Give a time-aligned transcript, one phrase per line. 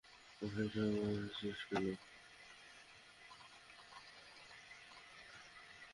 [0.41, 1.93] এইভাবে হাসছিস কেনো?